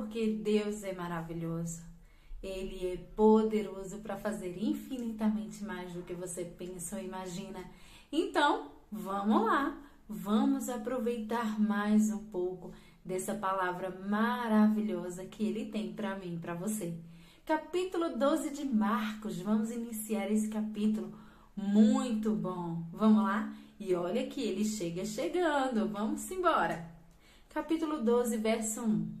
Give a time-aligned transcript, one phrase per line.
[0.00, 1.82] porque Deus é maravilhoso.
[2.42, 7.62] Ele é poderoso para fazer infinitamente mais do que você pensa ou imagina.
[8.10, 9.78] Então, vamos lá,
[10.08, 12.72] vamos aproveitar mais um pouco
[13.04, 16.94] dessa palavra maravilhosa que ele tem para mim para você.
[17.44, 21.12] Capítulo 12 de Marcos, vamos iniciar esse capítulo
[21.54, 22.82] muito bom.
[22.90, 23.52] Vamos lá?
[23.78, 26.90] E olha que ele chega chegando, vamos embora.
[27.50, 29.19] Capítulo 12, verso 1.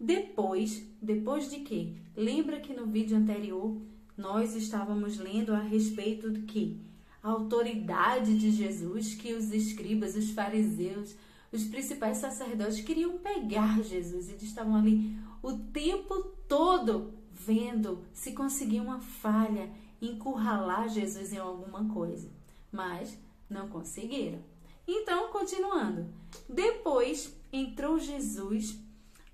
[0.00, 1.92] Depois, depois de quê?
[2.16, 3.76] Lembra que no vídeo anterior
[4.16, 6.80] nós estávamos lendo a respeito do que?
[7.22, 11.14] A autoridade de Jesus, que os escribas, os fariseus,
[11.52, 14.30] os principais sacerdotes queriam pegar Jesus.
[14.30, 16.14] Eles estavam ali o tempo
[16.48, 19.70] todo vendo se conseguia uma falha,
[20.00, 22.30] encurralar Jesus em alguma coisa.
[22.72, 23.18] Mas
[23.50, 24.38] não conseguiram.
[24.86, 26.06] Então, continuando.
[26.48, 28.78] Depois entrou Jesus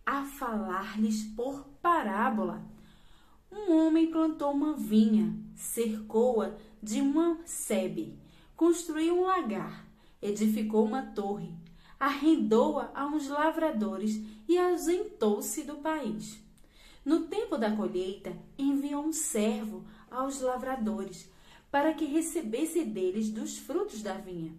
[0.06, 2.64] a falar-lhes por parábola.
[3.50, 8.16] Um homem plantou uma vinha, cercou-a de uma sebe,
[8.54, 9.84] construiu um lagar,
[10.22, 11.52] edificou uma torre,
[11.98, 16.38] arrendou-a a uns lavradores e ausentou-se do país.
[17.04, 21.28] No tempo da colheita, enviou um servo aos lavradores
[21.70, 24.52] para que recebesse deles dos frutos da vinha.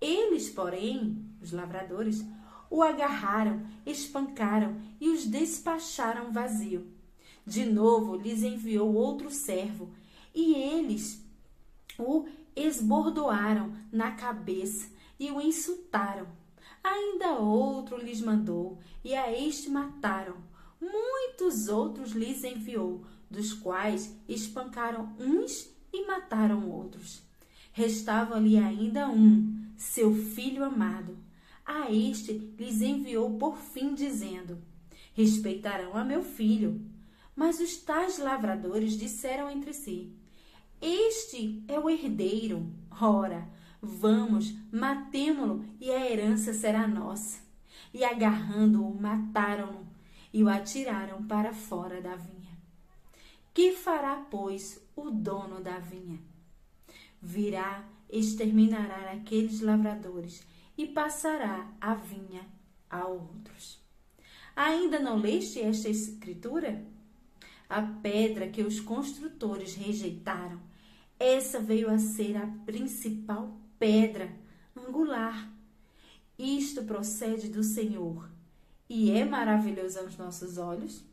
[0.00, 2.24] Eles, porém, os lavradores,
[2.70, 6.86] o agarraram, espancaram e os despacharam vazio.
[7.46, 9.90] De novo lhes enviou outro servo,
[10.34, 11.22] e eles
[11.98, 12.26] o
[12.56, 16.26] esbordoaram na cabeça e o insultaram.
[16.82, 20.36] Ainda outro lhes mandou, e a este mataram.
[20.80, 27.22] Muitos outros lhes enviou, dos quais espancaram uns e mataram outros.
[27.72, 31.16] Restava-lhe ainda um, seu filho amado.
[31.64, 34.58] A este lhes enviou por fim, dizendo:
[35.14, 36.80] Respeitarão a meu filho.
[37.34, 40.12] Mas os tais lavradores disseram entre si:
[40.80, 42.70] Este é o herdeiro.
[43.00, 43.48] Ora,
[43.80, 47.42] vamos, matemo-lo e a herança será nossa.
[47.92, 49.86] E agarrando-o, mataram-no
[50.34, 52.58] e o atiraram para fora da vinha.
[53.54, 56.18] Que fará, pois, o dono da vinha?
[57.22, 60.44] Virá, exterminará aqueles lavradores
[60.76, 62.46] e passará a vinha
[62.90, 63.82] a outros.
[64.56, 66.84] Ainda não leste esta escritura?
[67.68, 70.60] A pedra que os construtores rejeitaram,
[71.18, 74.32] essa veio a ser a principal pedra
[74.76, 75.52] angular.
[76.38, 78.30] Isto procede do Senhor
[78.88, 81.04] e é maravilhoso aos nossos olhos.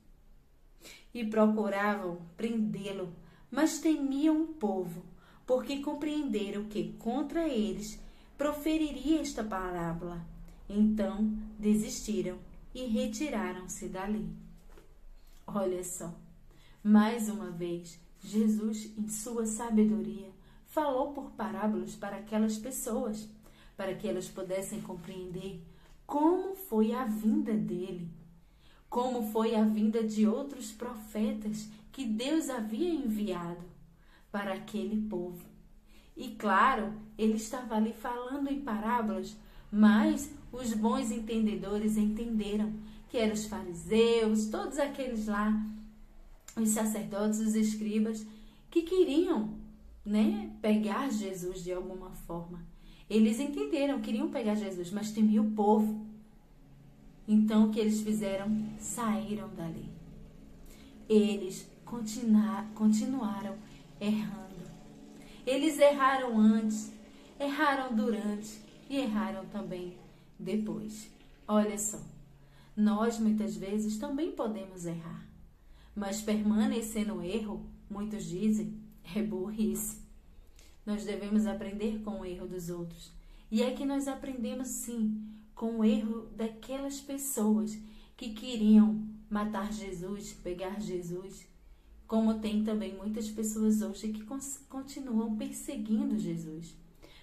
[1.13, 3.13] E procuravam prendê-lo,
[3.49, 5.03] mas temiam o povo,
[5.45, 7.99] porque compreenderam que contra eles
[8.41, 10.25] proferiria esta parábola.
[10.67, 12.39] Então desistiram
[12.73, 14.35] e retiraram-se dali.
[15.45, 16.11] Olha só,
[16.83, 20.31] mais uma vez, Jesus, em sua sabedoria,
[20.65, 23.29] falou por parábolas para aquelas pessoas,
[23.77, 25.63] para que elas pudessem compreender
[26.07, 28.09] como foi a vinda dele,
[28.89, 33.65] como foi a vinda de outros profetas que Deus havia enviado
[34.31, 35.45] para aquele povo.
[36.17, 39.37] E claro, ele estava ali falando em parábolas,
[39.71, 42.73] mas os bons entendedores entenderam
[43.09, 45.53] que eram os fariseus, todos aqueles lá,
[46.57, 48.25] os sacerdotes, os escribas,
[48.71, 49.53] que queriam
[50.03, 52.65] né, pegar Jesus de alguma forma.
[53.07, 56.03] Eles entenderam, queriam pegar Jesus, mas temiam o povo.
[57.27, 58.49] Então o que eles fizeram?
[58.79, 59.87] Saíram dali.
[61.07, 63.55] Eles continuaram
[63.99, 64.41] errando
[65.45, 66.91] eles erraram antes,
[67.41, 69.97] erraram durante e erraram também
[70.37, 71.09] depois.
[71.47, 71.99] Olha só,
[72.75, 75.27] nós muitas vezes também podemos errar,
[75.95, 78.79] mas permanecer no erro, muitos dizem,
[79.15, 79.99] é burrice.
[80.85, 83.11] Nós devemos aprender com o erro dos outros.
[83.49, 85.21] E é que nós aprendemos sim
[85.53, 87.77] com o erro daquelas pessoas
[88.15, 91.45] que queriam matar Jesus, pegar Jesus
[92.11, 94.25] como tem também muitas pessoas hoje que
[94.67, 96.75] continuam perseguindo Jesus.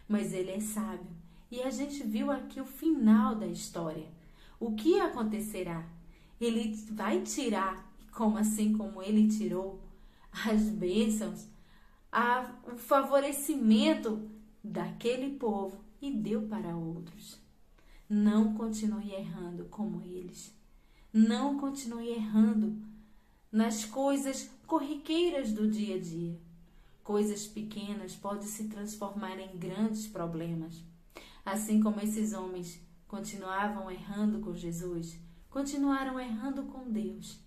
[0.08, 1.06] Mas ele é sábio.
[1.50, 4.08] E a gente viu aqui o final da história.
[4.58, 5.86] O que acontecerá?
[6.40, 9.80] Ele vai tirar, como assim como ele tirou,
[10.46, 11.46] as bênçãos,
[12.10, 14.28] a, o favorecimento
[14.62, 17.38] daquele povo e deu para outros.
[18.08, 20.54] Não continue errando como eles.
[21.12, 22.76] Não continue errando
[23.50, 26.38] nas coisas corriqueiras do dia a dia.
[27.08, 30.84] Coisas pequenas podem se transformar em grandes problemas.
[31.42, 35.18] Assim como esses homens continuavam errando com Jesus,
[35.48, 37.40] continuaram errando com Deus.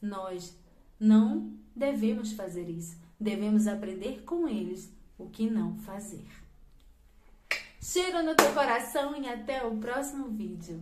[0.00, 0.56] Nós
[1.00, 2.96] não devemos fazer isso.
[3.18, 4.88] Devemos aprender com eles
[5.18, 6.28] o que não fazer.
[7.80, 10.78] Cheiro no teu coração e até o próximo vídeo.